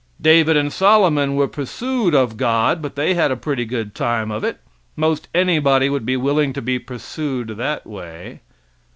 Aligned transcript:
David 0.19 0.57
and 0.57 0.73
Solomon 0.73 1.35
were 1.35 1.47
pursued 1.47 2.15
of 2.15 2.35
God, 2.35 2.81
but 2.81 2.95
they 2.95 3.13
had 3.13 3.29
a 3.29 3.35
pretty 3.35 3.65
good 3.65 3.93
time 3.93 4.31
of 4.31 4.43
it. 4.43 4.57
Most 4.95 5.27
anybody 5.31 5.91
would 5.91 6.07
be 6.07 6.17
willing 6.17 6.53
to 6.53 6.61
be 6.63 6.79
pursued 6.79 7.49
that 7.49 7.85
way. 7.85 8.41